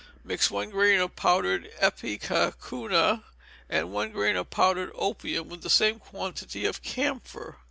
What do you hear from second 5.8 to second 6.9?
quantity of